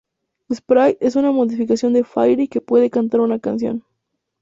[0.51, 3.83] Sprite es una modificación de Fairy que puede cantar una canción.